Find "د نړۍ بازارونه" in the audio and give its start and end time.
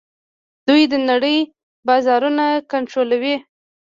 0.91-2.45